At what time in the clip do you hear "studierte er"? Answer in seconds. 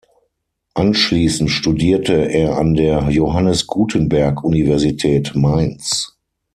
1.51-2.57